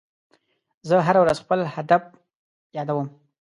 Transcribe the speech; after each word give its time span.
زه 0.87 0.95
هره 1.07 1.19
ورځ 1.23 1.37
خپل 1.43 1.59
هدف 1.75 2.03
یادوم. 2.77 3.07